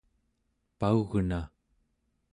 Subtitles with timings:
[0.79, 1.39] paugna